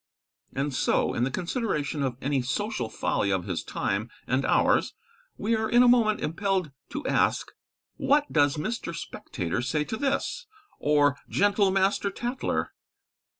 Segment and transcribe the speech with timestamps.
[0.53, 4.95] And so, in the consideration of any social folly of his time and ours,
[5.37, 7.51] we are in a moment impelled to ask
[7.97, 8.95] What does Mr.
[8.95, 10.47] Spectator say to this;
[10.79, 12.71] or gentle Master Tatler?